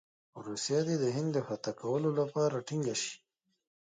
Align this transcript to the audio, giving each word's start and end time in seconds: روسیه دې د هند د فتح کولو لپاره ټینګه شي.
روسیه 0.45 0.79
دې 0.87 0.95
د 1.03 1.05
هند 1.15 1.29
د 1.33 1.37
فتح 1.47 1.71
کولو 1.81 2.09
لپاره 2.19 2.63
ټینګه 2.67 2.95
شي. 3.01 3.13